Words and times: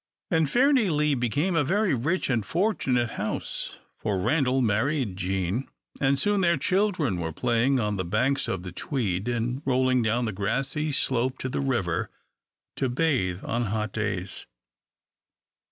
And 0.31 0.49
Fairnilee 0.49 1.13
became 1.13 1.55
a 1.55 1.63
very 1.63 1.93
rich 1.93 2.27
and 2.31 2.43
fortunate 2.43 3.11
house, 3.21 3.77
for 3.99 4.17
Randal 4.19 4.59
married 4.59 5.15
Jean, 5.15 5.69
and 5.99 6.17
soon 6.17 6.41
their 6.41 6.57
children 6.57 7.19
were 7.19 7.31
playing 7.31 7.79
on 7.79 7.97
the 7.97 8.03
banks 8.03 8.47
of 8.47 8.63
the 8.63 8.71
Tweed, 8.71 9.27
and 9.27 9.61
rolling 9.63 10.01
down 10.01 10.25
the 10.25 10.31
grassy 10.31 10.91
slope 10.91 11.37
to 11.37 11.49
the 11.49 11.61
river, 11.61 12.09
to 12.77 12.89
bathe 12.89 13.43
on 13.43 13.65
hot 13.65 13.93
days. 13.93 14.47